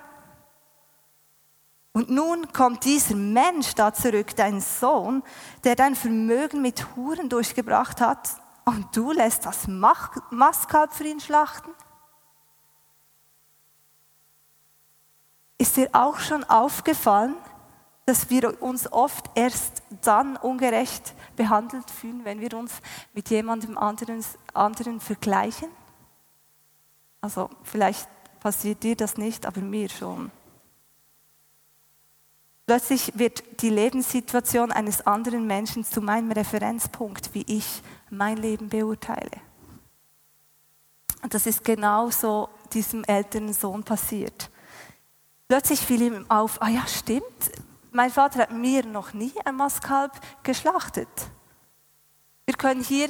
Und 1.93 2.09
nun 2.09 2.53
kommt 2.53 2.85
dieser 2.85 3.15
Mensch 3.15 3.75
da 3.75 3.93
zurück, 3.93 4.35
dein 4.35 4.61
Sohn, 4.61 5.23
der 5.63 5.75
dein 5.75 5.95
Vermögen 5.95 6.61
mit 6.61 6.95
Huren 6.95 7.27
durchgebracht 7.27 7.99
hat, 7.99 8.29
und 8.63 8.95
du 8.95 9.11
lässt 9.11 9.45
das 9.45 9.67
Mastkalb 9.67 10.93
für 10.93 11.03
ihn 11.03 11.19
schlachten? 11.19 11.71
Ist 15.57 15.77
dir 15.77 15.89
auch 15.93 16.19
schon 16.19 16.43
aufgefallen, 16.43 17.35
dass 18.05 18.29
wir 18.29 18.61
uns 18.61 18.91
oft 18.91 19.29
erst 19.35 19.83
dann 20.01 20.37
ungerecht 20.37 21.13
behandelt 21.35 21.89
fühlen, 21.89 22.25
wenn 22.25 22.39
wir 22.39 22.53
uns 22.57 22.73
mit 23.13 23.29
jemandem 23.29 23.77
anderen, 23.77 24.23
anderen 24.53 24.99
vergleichen. 24.99 25.69
Also 27.21 27.49
vielleicht 27.63 28.07
passiert 28.39 28.83
dir 28.83 28.95
das 28.95 29.17
nicht, 29.17 29.45
aber 29.45 29.61
mir 29.61 29.89
schon. 29.89 30.31
Plötzlich 32.65 33.11
wird 33.17 33.61
die 33.61 33.69
Lebenssituation 33.69 34.71
eines 34.71 35.05
anderen 35.05 35.45
Menschen 35.47 35.83
zu 35.83 36.01
meinem 36.01 36.31
Referenzpunkt, 36.31 37.33
wie 37.33 37.43
ich 37.47 37.81
mein 38.09 38.37
Leben 38.37 38.69
beurteile. 38.69 39.31
Und 41.21 41.33
das 41.33 41.45
ist 41.45 41.63
genau 41.63 42.09
so 42.09 42.49
diesem 42.73 43.03
älteren 43.03 43.53
Sohn 43.53 43.83
passiert. 43.83 44.49
Plötzlich 45.47 45.81
fiel 45.81 46.01
ihm 46.01 46.25
auf, 46.29 46.61
ah 46.61 46.69
ja, 46.69 46.87
stimmt, 46.87 47.51
mein 47.91 48.09
Vater 48.09 48.39
hat 48.39 48.51
mir 48.51 48.85
noch 48.85 49.13
nie 49.13 49.33
ein 49.43 49.55
Mastkalb 49.55 50.13
geschlachtet. 50.43 51.09
Wir 52.45 52.55
können 52.55 52.83
hier 52.83 53.09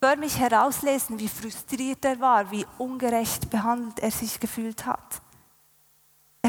förmlich 0.00 0.38
herauslesen, 0.38 1.18
wie 1.18 1.28
frustriert 1.28 2.04
er 2.04 2.20
war, 2.20 2.50
wie 2.52 2.64
ungerecht 2.78 3.50
behandelt 3.50 3.98
er 3.98 4.12
sich 4.12 4.38
gefühlt 4.38 4.86
hat. 4.86 5.20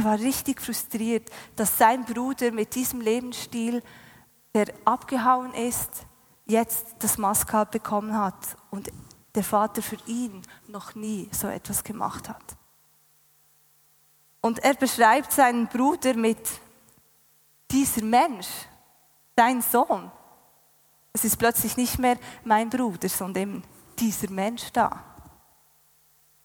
War 0.07 0.19
richtig 0.19 0.61
frustriert, 0.61 1.29
dass 1.57 1.77
sein 1.77 2.05
Bruder 2.05 2.53
mit 2.53 2.75
diesem 2.75 3.01
Lebensstil, 3.01 3.83
der 4.53 4.67
abgehauen 4.85 5.53
ist, 5.53 6.05
jetzt 6.45 6.95
das 6.99 7.17
Mastkalb 7.17 7.71
bekommen 7.71 8.17
hat 8.17 8.55
und 8.71 8.89
der 9.35 9.43
Vater 9.43 9.81
für 9.81 9.97
ihn 10.05 10.43
noch 10.69 10.95
nie 10.95 11.27
so 11.33 11.49
etwas 11.49 11.83
gemacht 11.83 12.29
hat. 12.29 12.55
Und 14.39 14.59
er 14.59 14.75
beschreibt 14.75 15.33
seinen 15.33 15.67
Bruder 15.67 16.13
mit 16.13 16.39
dieser 17.69 18.05
Mensch, 18.05 18.47
dein 19.35 19.61
Sohn, 19.61 20.09
es 21.11 21.25
ist 21.25 21.35
plötzlich 21.35 21.75
nicht 21.75 21.99
mehr 21.99 22.17
mein 22.45 22.69
Bruder, 22.69 23.09
sondern 23.09 23.61
dieser 23.99 24.31
Mensch 24.31 24.71
da. 24.71 25.03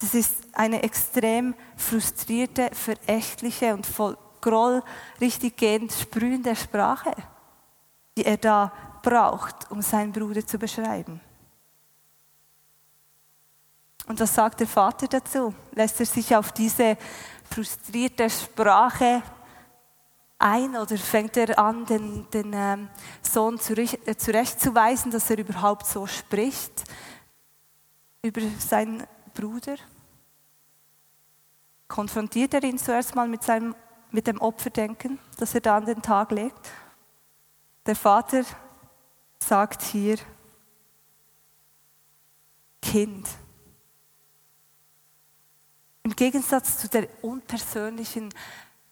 Das 0.03 0.15
ist 0.15 0.35
eine 0.53 0.83
extrem 0.83 1.55
frustrierte, 1.77 2.71
verächtliche 2.75 3.73
und 3.73 3.87
voll 3.87 4.19
Groll 4.43 4.83
richtig 5.21 5.57
gehend 5.57 5.93
sprühende 5.93 6.57
Sprache, 6.57 7.15
die 8.19 8.25
er 8.27 8.37
da 8.37 8.73
braucht, 9.01 9.71
um 9.71 9.81
seinen 9.81 10.13
Bruder 10.13 10.45
zu 10.45 10.59
beschreiben. 10.59 11.21
Und 14.07 14.19
was 14.19 14.35
sagt 14.35 14.59
der 14.59 14.67
Vater 14.67 15.07
dazu? 15.07 15.55
Lässt 15.71 16.01
er 16.01 16.07
sich 16.07 16.35
auf 16.35 16.51
diese 16.51 16.99
frustrierte 17.49 18.29
Sprache 18.29 19.23
ein 20.41 20.75
oder 20.75 20.99
fängt 20.99 21.37
er 21.37 21.57
an, 21.57 21.87
den, 21.87 22.29
den 22.31 22.53
ähm, 22.53 22.89
Sohn 23.23 23.61
äh, 23.61 24.17
zurechtzuweisen, 24.17 25.13
dass 25.13 25.31
er 25.31 25.39
überhaupt 25.39 25.87
so 25.87 26.05
spricht 26.09 26.83
über 28.23 28.41
seinen 28.59 29.07
Bruder? 29.35 29.77
Konfrontiert 31.93 32.55
er 32.55 32.63
ihn 32.65 32.79
zuerst 32.79 33.15
mal 33.15 33.29
mit, 33.29 33.43
seinem, 33.43 33.75
mit 34.13 34.27
dem 34.27 34.41
Opferdenken, 34.41 35.19
das 35.37 35.55
er 35.55 35.61
da 35.61 35.77
an 35.77 35.85
den 35.85 36.01
Tag 36.01 36.31
legt? 36.31 36.71
Der 37.85 37.95
Vater 37.95 38.45
sagt 39.39 39.83
hier, 39.83 40.17
Kind. 42.81 43.29
Im 46.03 46.17
Gegensatz 46.17 46.79
zu 46.79 46.89
der 46.89 47.09
unpersönlichen, 47.21 48.33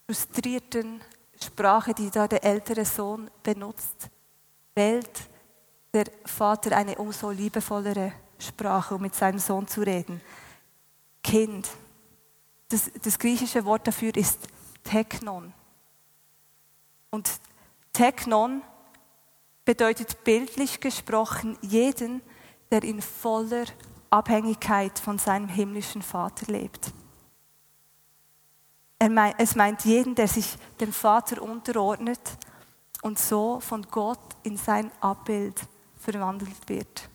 frustrierten 0.05 1.01
Sprache, 1.43 1.95
die 1.95 2.11
da 2.11 2.29
der 2.29 2.45
ältere 2.45 2.85
Sohn 2.85 3.31
benutzt, 3.43 4.11
wählt 4.75 5.21
der 5.95 6.05
Vater 6.27 6.77
eine 6.77 6.97
umso 6.97 7.31
liebevollere 7.31 8.13
Sprache, 8.39 8.97
um 8.97 9.01
mit 9.01 9.15
seinem 9.15 9.39
Sohn 9.39 9.67
zu 9.67 9.81
reden. 9.81 10.21
Kind. 11.25 11.67
Das, 12.71 12.91
das 13.03 13.19
griechische 13.19 13.65
Wort 13.65 13.87
dafür 13.87 14.17
ist 14.17 14.49
Technon. 14.85 15.53
Und 17.11 17.29
Technon 17.93 18.63
bedeutet 19.65 20.25
bildlich 20.25 20.81
gesprochen 20.81 21.59
jeden, 21.61 22.23
der 22.71 22.83
in 22.85 23.03
voller 23.03 23.65
Abhängigkeit 24.09 24.99
von 24.99 25.19
seinem 25.19 25.49
himmlischen 25.49 26.03
Vater 26.03 26.51
lebt. 26.51 26.93
Es 28.99 29.57
meint 29.57 29.85
jeden, 29.85 30.15
der 30.15 30.29
sich 30.29 30.57
dem 30.79 30.93
Vater 30.93 31.43
unterordnet 31.43 32.21
und 33.03 33.19
so 33.19 33.59
von 33.61 33.83
Gott 33.91 34.21
in 34.43 34.57
sein 34.57 34.91
Abbild 35.01 35.61
verwandelt 35.97 36.69
wird. 36.69 37.09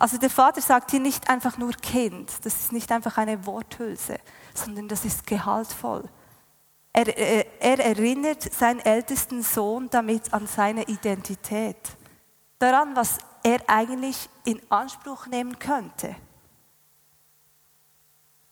Also 0.00 0.16
der 0.16 0.30
Vater 0.30 0.62
sagt 0.62 0.92
hier 0.92 1.00
nicht 1.00 1.28
einfach 1.28 1.58
nur 1.58 1.72
Kind, 1.72 2.32
das 2.42 2.54
ist 2.54 2.72
nicht 2.72 2.90
einfach 2.90 3.18
eine 3.18 3.44
Worthülse, 3.44 4.18
sondern 4.54 4.88
das 4.88 5.04
ist 5.04 5.26
gehaltvoll. 5.26 6.08
Er, 6.90 7.06
er, 7.18 7.60
er 7.60 7.84
erinnert 7.84 8.42
seinen 8.50 8.80
ältesten 8.80 9.42
Sohn 9.42 9.90
damit 9.90 10.32
an 10.32 10.46
seine 10.46 10.84
Identität, 10.84 11.76
daran, 12.58 12.96
was 12.96 13.18
er 13.42 13.60
eigentlich 13.66 14.30
in 14.44 14.62
Anspruch 14.70 15.26
nehmen 15.26 15.58
könnte. 15.58 16.16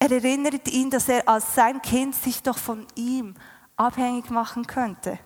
Er 0.01 0.13
erinnert 0.13 0.69
ihn, 0.69 0.91
dass 0.91 1.09
er 1.09 1.27
als 1.27 1.55
sein 1.55 1.81
Kind 1.81 2.15
sich 2.15 2.43
doch 2.43 2.59
von 2.59 2.87
ihm 2.95 3.35
abhängig 3.75 4.29
machen 4.29 4.67
könnte. 4.67 5.19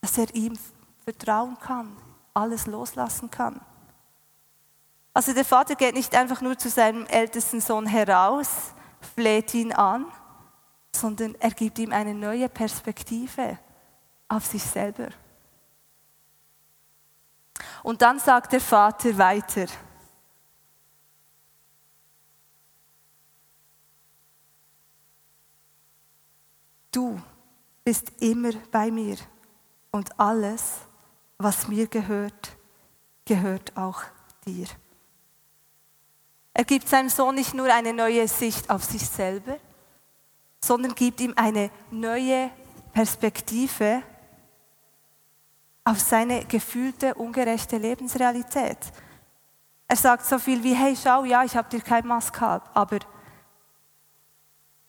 Dass 0.00 0.16
er 0.16 0.34
ihm 0.34 0.58
vertrauen 1.04 1.58
kann, 1.58 1.94
alles 2.36 2.66
loslassen 2.66 3.30
kann. 3.30 3.60
Also 5.14 5.32
der 5.32 5.44
Vater 5.44 5.74
geht 5.76 5.94
nicht 5.94 6.14
einfach 6.14 6.42
nur 6.42 6.58
zu 6.58 6.68
seinem 6.68 7.06
ältesten 7.06 7.60
Sohn 7.60 7.86
heraus, 7.86 8.74
fleht 9.14 9.54
ihn 9.54 9.72
an, 9.72 10.04
sondern 10.94 11.34
er 11.36 11.50
gibt 11.50 11.78
ihm 11.78 11.92
eine 11.92 12.14
neue 12.14 12.48
Perspektive 12.48 13.58
auf 14.28 14.44
sich 14.44 14.62
selber. 14.62 15.08
Und 17.82 18.02
dann 18.02 18.18
sagt 18.18 18.52
der 18.52 18.60
Vater 18.60 19.16
weiter, 19.16 19.66
du 26.92 27.20
bist 27.84 28.10
immer 28.20 28.52
bei 28.70 28.90
mir 28.90 29.16
und 29.92 30.18
alles, 30.18 30.85
was 31.38 31.68
mir 31.68 31.86
gehört, 31.86 32.56
gehört 33.24 33.76
auch 33.76 34.02
dir. 34.46 34.66
Er 36.54 36.64
gibt 36.64 36.88
seinem 36.88 37.10
Sohn 37.10 37.34
nicht 37.34 37.52
nur 37.52 37.72
eine 37.72 37.92
neue 37.92 38.26
Sicht 38.28 38.70
auf 38.70 38.84
sich 38.84 39.06
selber, 39.06 39.58
sondern 40.64 40.94
gibt 40.94 41.20
ihm 41.20 41.34
eine 41.36 41.70
neue 41.90 42.50
Perspektive 42.92 44.02
auf 45.84 46.00
seine 46.00 46.44
gefühlte, 46.46 47.14
ungerechte 47.14 47.76
Lebensrealität. 47.76 48.78
Er 49.86 49.96
sagt 49.96 50.24
so 50.24 50.38
viel 50.38 50.62
wie, 50.64 50.74
hey, 50.74 50.96
schau, 50.96 51.24
ja, 51.24 51.44
ich 51.44 51.56
habe 51.56 51.68
dir 51.68 51.80
kein 51.80 52.06
Maskalb, 52.06 52.62
aber 52.74 52.98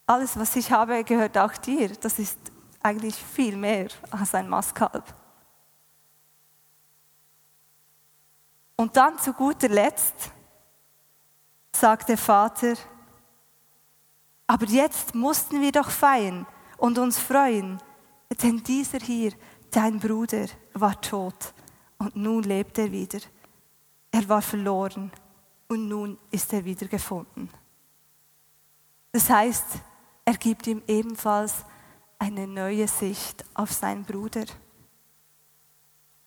alles, 0.07 0.39
was 0.39 0.55
ich 0.55 0.71
habe, 0.71 1.03
gehört 1.03 1.37
auch 1.37 1.55
dir. 1.57 1.89
Das 1.89 2.17
ist 2.17 2.39
eigentlich 2.81 3.15
viel 3.15 3.57
mehr 3.57 3.89
als 4.09 4.33
ein 4.33 4.47
Mastkalb. 4.47 5.03
Und 8.77 8.95
dann 8.95 9.17
zu 9.19 9.33
guter 9.33 9.67
Letzt 9.67 10.31
sagt 11.75 12.09
der 12.09 12.17
Vater, 12.17 12.75
aber 14.45 14.65
jetzt 14.67 15.13
mussten 15.13 15.61
wir 15.61 15.71
doch 15.71 15.89
feiern 15.89 16.45
und 16.77 16.97
uns 16.97 17.19
freuen, 17.19 17.81
denn 18.41 18.63
dieser 18.63 18.99
hier, 18.99 19.33
dein 19.71 19.99
Bruder, 19.99 20.45
war 20.73 20.99
tot 21.01 21.53
und 21.97 22.15
nun 22.15 22.43
lebt 22.43 22.77
er 22.77 22.91
wieder. 22.91 23.19
Er 24.11 24.29
war 24.29 24.41
verloren 24.41 25.11
und 25.67 25.87
nun 25.87 26.17
ist 26.31 26.53
er 26.53 26.63
wieder 26.63 26.87
gefunden. 26.87 27.49
Das 29.11 29.29
heißt, 29.29 29.65
er 30.23 30.37
gibt 30.37 30.67
ihm 30.67 30.83
ebenfalls 30.87 31.65
eine 32.19 32.47
neue 32.47 32.87
Sicht 32.87 33.43
auf 33.53 33.71
seinen 33.71 34.05
Bruder. 34.05 34.45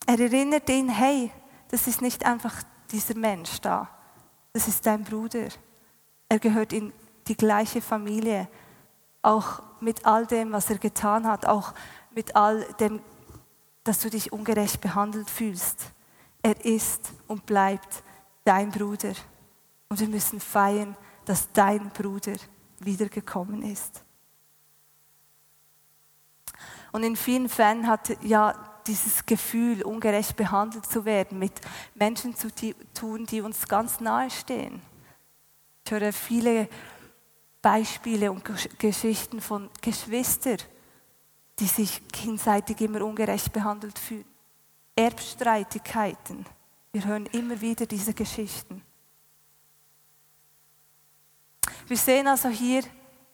Er 0.07 0.19
erinnert 0.19 0.69
ihn, 0.69 0.89
hey, 0.89 1.31
das 1.71 1.87
ist 1.87 2.03
nicht 2.03 2.27
einfach 2.27 2.63
dieser 2.91 3.17
Mensch 3.17 3.61
da, 3.61 3.89
das 4.53 4.69
ist 4.69 4.85
dein 4.87 5.05
Bruder. 5.05 5.49
Er 6.29 6.39
gehört 6.39 6.73
in 6.73 6.93
die 7.29 7.37
gleiche 7.37 7.81
Familie, 7.81 8.49
auch 9.23 9.63
mit 9.81 10.05
all 10.05 10.27
dem, 10.27 10.53
was 10.53 10.71
er 10.71 10.79
getan 10.79 11.27
hat, 11.27 11.47
auch 11.47 11.73
mit 12.11 12.35
all 12.35 12.65
dem, 12.75 13.01
dass 13.85 14.01
du 14.01 14.11
dich 14.11 14.33
ungerecht 14.33 14.81
behandelt 14.81 15.31
fühlst. 15.31 15.93
Er 16.43 16.65
ist 16.65 17.13
und 17.29 17.47
bleibt 17.47 18.03
dein 18.45 18.71
Bruder. 18.71 19.13
Und 19.89 20.01
wir 20.01 20.09
müssen 20.09 20.41
feiern, 20.41 20.97
dass 21.25 21.53
dein 21.53 21.91
Bruder 21.91 22.35
wiedergekommen 22.81 23.63
ist. 23.63 24.05
Und 26.93 27.05
in 27.05 27.15
vielen 27.15 27.49
Fällen 27.49 27.87
hat 27.87 28.23
ja 28.23 28.70
dieses 28.91 29.25
Gefühl, 29.25 29.83
ungerecht 29.83 30.37
behandelt 30.37 30.85
zu 30.85 31.05
werden, 31.05 31.39
mit 31.39 31.53
Menschen 31.95 32.35
zu 32.35 32.49
tun, 32.93 33.25
die 33.27 33.41
uns 33.41 33.69
ganz 33.69 34.01
nahe 34.01 34.31
stehen. 34.31 34.83
Ich 35.85 35.93
höre 35.93 36.13
viele 36.13 36.69
Beispiele 37.63 38.33
und 38.33 38.45
Geschichten 38.79 39.41
von 39.41 39.71
Geschwistern, 39.81 40.59
die 41.61 41.67
sich 41.67 42.03
gegenseitig 42.09 42.81
immer 42.81 43.03
ungerecht 43.05 43.53
behandelt 43.53 43.99
fühlen. 43.99 44.25
Erbstreitigkeiten. 44.97 46.45
Wir 46.93 47.05
hören 47.05 47.27
immer 47.27 47.61
wieder 47.61 47.87
diese 47.87 48.13
Geschichten. 48.13 48.83
Wir 51.87 51.97
sehen 51.97 52.27
also 52.27 52.49
hier, 52.49 52.83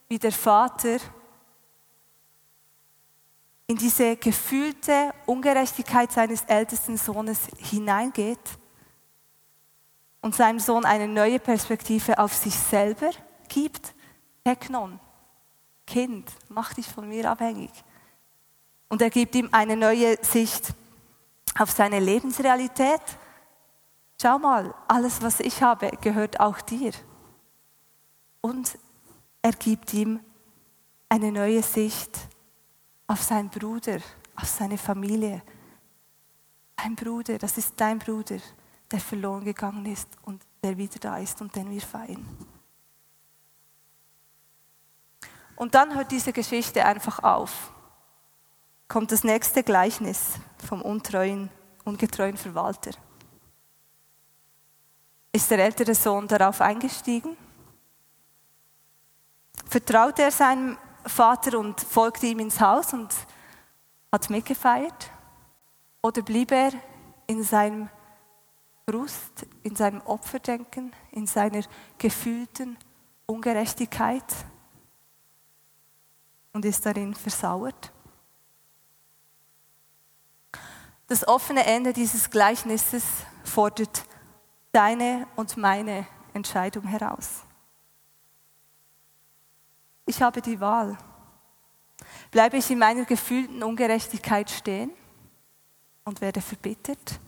wie 0.08 0.18
der 0.18 0.32
Vater 0.32 0.98
in 3.66 3.76
diese 3.76 4.16
gefühlte 4.16 5.12
Ungerechtigkeit 5.26 6.12
seines 6.12 6.42
ältesten 6.44 6.96
Sohnes 6.96 7.40
hineingeht 7.58 8.38
und 10.20 10.34
seinem 10.34 10.60
Sohn 10.60 10.84
eine 10.84 11.08
neue 11.08 11.38
Perspektive 11.38 12.18
auf 12.18 12.34
sich 12.34 12.54
selber 12.54 13.10
gibt. 13.48 13.94
Teknon, 14.44 15.00
Kind, 15.86 16.30
mach 16.48 16.74
dich 16.74 16.86
von 16.86 17.08
mir 17.08 17.30
abhängig. 17.30 17.70
Und 18.88 19.02
er 19.02 19.10
gibt 19.10 19.34
ihm 19.34 19.48
eine 19.50 19.76
neue 19.76 20.16
Sicht 20.24 20.68
auf 21.58 21.72
seine 21.72 21.98
Lebensrealität. 21.98 23.00
Schau 24.20 24.38
mal, 24.38 24.72
alles, 24.86 25.22
was 25.22 25.40
ich 25.40 25.62
habe, 25.62 25.90
gehört 26.00 26.38
auch 26.38 26.60
dir 26.60 26.92
und 28.46 28.78
er 29.42 29.52
gibt 29.52 29.92
ihm 29.92 30.20
eine 31.08 31.32
neue 31.32 31.62
Sicht 31.62 32.25
auf 33.06 33.22
seinen 33.22 33.48
Bruder, 33.48 33.98
auf 34.34 34.48
seine 34.48 34.78
Familie. 34.78 35.42
Dein 36.76 36.94
Bruder, 36.94 37.38
das 37.38 37.56
ist 37.58 37.74
dein 37.76 37.98
Bruder, 37.98 38.38
der 38.90 39.00
verloren 39.00 39.44
gegangen 39.44 39.86
ist 39.86 40.08
und 40.22 40.42
der 40.62 40.76
wieder 40.76 40.98
da 40.98 41.18
ist 41.18 41.40
und 41.40 41.54
den 41.54 41.70
wir 41.70 41.80
feiern. 41.80 42.26
Und 45.56 45.74
dann 45.74 45.94
hört 45.94 46.12
diese 46.12 46.32
Geschichte 46.32 46.84
einfach 46.84 47.22
auf. 47.22 47.72
Kommt 48.88 49.10
das 49.10 49.24
nächste 49.24 49.62
Gleichnis 49.62 50.34
vom 50.64 50.82
untreuen, 50.82 51.50
ungetreuen 51.84 52.36
Verwalter. 52.36 52.90
Ist 55.32 55.50
der 55.50 55.58
ältere 55.58 55.94
Sohn 55.94 56.28
darauf 56.28 56.60
eingestiegen? 56.60 57.36
Vertraute 59.66 60.22
er 60.22 60.30
seinem 60.30 60.78
Vater 61.06 61.58
und 61.58 61.80
folgte 61.80 62.26
ihm 62.26 62.40
ins 62.40 62.60
Haus 62.60 62.92
und 62.92 63.14
hat 64.12 64.28
mitgefeiert? 64.30 65.10
Oder 66.02 66.22
blieb 66.22 66.52
er 66.52 66.72
in 67.26 67.42
seinem 67.42 67.88
Brust, 68.84 69.46
in 69.62 69.74
seinem 69.74 70.00
Opferdenken, 70.02 70.92
in 71.10 71.26
seiner 71.26 71.62
gefühlten 71.98 72.76
Ungerechtigkeit 73.26 74.24
und 76.52 76.64
ist 76.64 76.86
darin 76.86 77.14
versauert? 77.14 77.92
Das 81.08 81.26
offene 81.26 81.64
Ende 81.64 81.92
dieses 81.92 82.30
Gleichnisses 82.30 83.04
fordert 83.44 84.04
deine 84.72 85.26
und 85.36 85.56
meine 85.56 86.06
Entscheidung 86.34 86.84
heraus. 86.84 87.42
Ich 90.06 90.22
habe 90.22 90.40
die 90.40 90.60
Wahl. 90.60 90.96
Bleibe 92.30 92.56
ich 92.56 92.70
in 92.70 92.78
meiner 92.78 93.04
gefühlten 93.04 93.62
Ungerechtigkeit 93.62 94.48
stehen 94.48 94.92
und 96.04 96.20
werde 96.20 96.40
verbittert? 96.40 97.20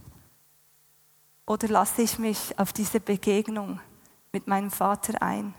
Oder 1.44 1.68
lasse 1.68 2.02
ich 2.02 2.18
mich 2.18 2.56
auf 2.58 2.72
diese 2.72 3.00
Begegnung 3.00 3.80
mit 4.32 4.46
meinem 4.46 4.70
Vater 4.70 5.20
ein? 5.20 5.54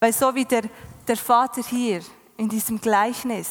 Weil 0.00 0.12
so 0.12 0.34
wie 0.34 0.44
der, 0.44 0.64
der 1.08 1.16
Vater 1.16 1.62
hier 1.62 2.02
in 2.36 2.48
diesem 2.48 2.80
Gleichnis 2.80 3.48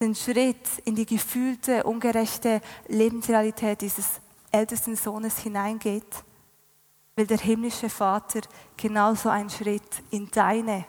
den 0.00 0.14
Schritt 0.14 0.78
in 0.84 0.94
die 0.94 1.06
gefühlte, 1.06 1.84
ungerechte 1.84 2.60
Lebensrealität 2.86 3.80
dieses 3.80 4.20
ältesten 4.52 4.96
Sohnes 4.96 5.38
hineingeht, 5.38 6.24
will 7.16 7.26
der 7.26 7.38
himmlische 7.38 7.90
Vater 7.90 8.40
genauso 8.76 9.28
einen 9.28 9.50
Schritt 9.50 10.02
in 10.10 10.30
deine 10.30 10.84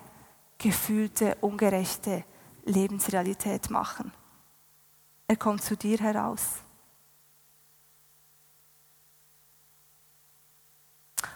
gefühlte, 0.61 1.35
ungerechte 1.41 2.23
Lebensrealität 2.65 3.69
machen. 3.69 4.13
Er 5.27 5.35
kommt 5.35 5.63
zu 5.63 5.75
dir 5.75 5.97
heraus. 5.97 6.41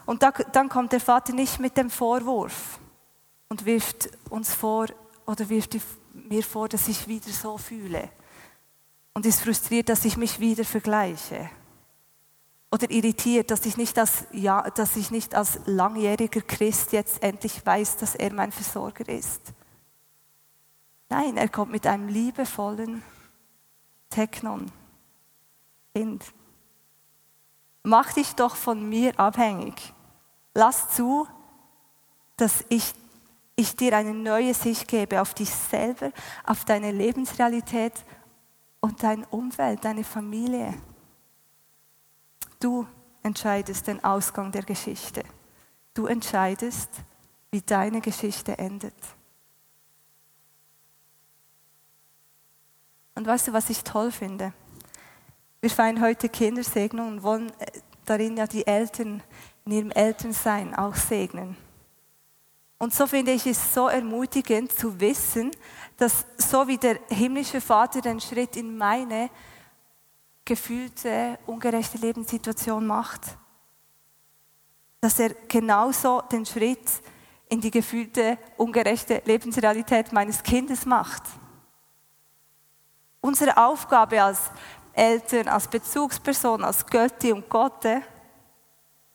Und 0.05 0.21
da, 0.21 0.31
dann 0.31 0.69
kommt 0.69 0.91
der 0.91 0.99
Vater 0.99 1.33
nicht 1.33 1.59
mit 1.59 1.75
dem 1.77 1.89
Vorwurf 1.89 2.79
und 3.49 3.65
wirft 3.65 4.09
uns 4.29 4.53
vor 4.53 4.87
oder 5.25 5.49
wirft 5.49 5.77
mir 6.13 6.43
vor, 6.43 6.69
dass 6.69 6.87
ich 6.87 7.07
wieder 7.07 7.31
so 7.31 7.57
fühle 7.57 8.09
und 9.13 9.25
ist 9.25 9.41
frustriert, 9.41 9.89
dass 9.89 10.05
ich 10.05 10.17
mich 10.17 10.39
wieder 10.39 10.63
vergleiche 10.63 11.49
oder 12.75 12.91
irritiert, 12.91 13.51
dass 13.51 13.65
ich 13.65 13.77
nicht 13.77 13.97
als, 13.97 14.25
ja, 14.33 14.69
dass 14.69 14.97
ich 14.97 15.09
nicht 15.09 15.33
als 15.33 15.59
langjähriger 15.65 16.41
Christ 16.41 16.91
jetzt 16.91 17.23
endlich 17.23 17.65
weiß, 17.65 17.95
dass 17.97 18.15
er 18.15 18.33
mein 18.33 18.51
Versorger 18.51 19.07
ist. 19.07 19.53
Nein, 21.07 21.37
er 21.37 21.47
kommt 21.47 21.71
mit 21.71 21.87
einem 21.87 22.09
liebevollen 22.09 23.01
Technon. 24.09 24.69
Kind. 25.93 26.25
Mach 27.83 28.11
dich 28.11 28.35
doch 28.35 28.57
von 28.57 28.89
mir 28.89 29.17
abhängig. 29.17 29.93
Lass 30.53 30.89
zu, 30.89 31.25
dass 32.35 32.65
ich, 32.67 32.93
ich 33.55 33.77
dir 33.77 33.95
eine 33.95 34.13
neue 34.13 34.53
Sicht 34.53 34.89
gebe 34.89 35.21
auf 35.21 35.33
dich 35.33 35.49
selber, 35.49 36.11
auf 36.45 36.65
deine 36.65 36.91
Lebensrealität 36.91 37.93
und 38.81 39.01
dein 39.01 39.23
Umfeld, 39.25 39.85
deine 39.85 40.03
Familie. 40.03 40.73
Du 42.65 42.87
entscheidest 43.21 43.85
den 43.85 44.03
Ausgang 44.03 44.51
der 44.51 44.63
Geschichte. 44.63 45.21
Du 45.93 46.07
entscheidest, 46.07 46.89
wie 47.51 47.61
deine 47.61 48.01
Geschichte 48.01 48.57
endet. 48.57 48.95
Und 53.13 53.27
weißt 53.27 53.49
du, 53.49 53.53
was 53.53 53.69
ich 53.69 53.83
toll 53.83 54.11
finde? 54.11 54.51
Wir 55.61 55.69
feiern 55.69 56.01
heute 56.01 56.27
Kindersegnung 56.27 57.09
und 57.09 57.21
wollen 57.21 57.51
äh, 57.59 57.67
darin 58.03 58.35
ja 58.35 58.47
die 58.47 58.65
Eltern 58.65 59.21
in 59.65 59.71
ihrem 59.71 59.91
Elternsein 59.91 60.73
auch 60.73 60.95
segnen. 60.95 61.55
Und 62.79 62.95
so 62.95 63.05
finde 63.05 63.33
ich 63.33 63.45
es 63.45 63.75
so 63.75 63.89
ermutigend 63.89 64.71
zu 64.71 64.99
wissen, 64.99 65.51
dass 65.97 66.25
so 66.39 66.67
wie 66.67 66.79
der 66.79 66.99
himmlische 67.09 67.61
Vater 67.61 68.01
den 68.01 68.19
Schritt 68.19 68.55
in 68.55 68.75
meine 68.75 69.29
gefühlte, 70.45 71.39
ungerechte 71.47 71.97
Lebenssituation 71.97 72.85
macht, 72.85 73.21
dass 75.01 75.19
er 75.19 75.33
genauso 75.47 76.21
den 76.21 76.45
Schritt 76.45 76.87
in 77.49 77.61
die 77.61 77.71
gefühlte, 77.71 78.37
ungerechte 78.57 79.21
Lebensrealität 79.25 80.13
meines 80.13 80.41
Kindes 80.41 80.85
macht. 80.85 81.23
Unsere 83.21 83.57
Aufgabe 83.57 84.21
als 84.21 84.39
Eltern, 84.93 85.47
als 85.47 85.67
Bezugsperson, 85.67 86.63
als 86.63 86.85
Götti 86.85 87.31
und 87.31 87.49
Gotte 87.49 88.01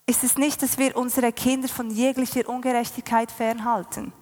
ist 0.07 0.25
es 0.25 0.37
nicht, 0.37 0.61
dass 0.63 0.77
wir 0.77 0.97
unsere 0.97 1.33
Kinder 1.33 1.69
von 1.69 1.91
jeglicher 1.91 2.49
Ungerechtigkeit 2.49 3.31
fernhalten. 3.31 4.13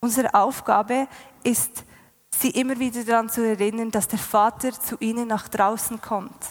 Unsere 0.00 0.34
Aufgabe 0.34 1.08
ist, 1.42 1.85
sie 2.40 2.50
immer 2.50 2.78
wieder 2.78 3.04
daran 3.04 3.28
zu 3.28 3.42
erinnern, 3.42 3.90
dass 3.90 4.08
der 4.08 4.18
Vater 4.18 4.72
zu 4.72 4.96
ihnen 4.98 5.28
nach 5.28 5.48
draußen 5.48 6.00
kommt. 6.00 6.46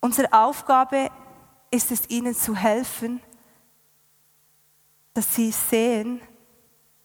Unsere 0.00 0.32
Aufgabe 0.32 1.10
ist 1.70 1.90
es, 1.90 2.08
ihnen 2.08 2.34
zu 2.34 2.56
helfen, 2.56 3.20
dass 5.12 5.34
sie 5.34 5.50
sehen, 5.50 6.20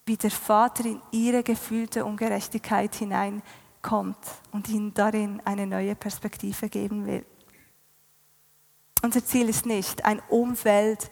wie 0.05 0.17
der 0.17 0.31
Vater 0.31 0.85
in 0.85 1.01
ihre 1.11 1.43
gefühlte 1.43 2.05
Ungerechtigkeit 2.05 2.95
hineinkommt 2.95 4.17
und 4.51 4.69
ihnen 4.69 4.93
darin 4.93 5.41
eine 5.43 5.67
neue 5.67 5.95
Perspektive 5.95 6.69
geben 6.69 7.05
will. 7.05 7.25
Unser 9.01 9.25
Ziel 9.25 9.49
ist 9.49 9.65
nicht 9.65 10.05
ein 10.05 10.21
Umfeld 10.29 11.09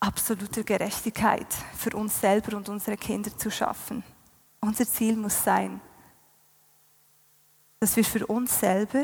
absoluter 0.00 0.62
Gerechtigkeit 0.62 1.46
für 1.76 1.96
uns 1.96 2.20
selber 2.20 2.56
und 2.56 2.68
unsere 2.68 2.96
Kinder 2.96 3.36
zu 3.36 3.50
schaffen. 3.50 4.04
Unser 4.60 4.86
Ziel 4.86 5.16
muss 5.16 5.42
sein, 5.42 5.80
dass 7.80 7.96
wir 7.96 8.04
für 8.04 8.26
uns 8.26 8.58
selber 8.58 9.02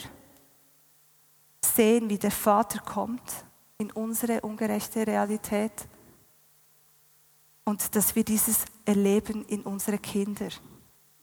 sehen, 1.65 2.09
wie 2.09 2.19
der 2.19 2.31
Vater 2.31 2.81
kommt 2.81 3.45
in 3.79 3.91
unsere 3.93 4.41
ungerechte 4.41 5.07
Realität 5.07 5.89
und 7.65 7.95
dass 7.95 8.15
wir 8.15 8.25
dieses 8.25 8.65
Erleben 8.85 9.45
in 9.47 9.63
unsere 9.63 9.99
Kinder 9.99 10.49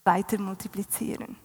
weiter 0.04 0.40
multiplizieren. 0.40 1.36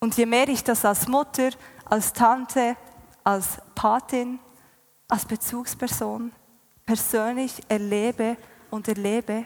Und 0.00 0.16
je 0.16 0.26
mehr 0.26 0.48
ich 0.48 0.64
das 0.64 0.84
als 0.84 1.06
Mutter, 1.06 1.50
als 1.84 2.12
Tante, 2.12 2.76
als 3.22 3.60
Patin, 3.74 4.40
als 5.12 5.26
Bezugsperson 5.26 6.32
persönlich 6.86 7.60
erlebe 7.68 8.38
und 8.70 8.88
erlebe, 8.88 9.44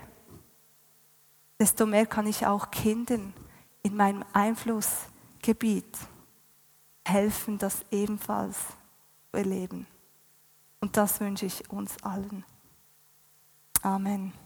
desto 1.58 1.86
mehr 1.86 2.06
kann 2.06 2.28
ich 2.28 2.46
auch 2.46 2.70
Kindern 2.70 3.34
in 3.82 3.96
meinem 3.96 4.24
Einflussgebiet 4.32 5.98
helfen, 7.04 7.58
das 7.58 7.80
ebenfalls 7.90 8.56
zu 9.32 9.38
erleben. 9.38 9.88
Und 10.78 10.96
das 10.96 11.18
wünsche 11.18 11.46
ich 11.46 11.68
uns 11.68 12.00
allen. 12.00 12.44
Amen. 13.82 14.45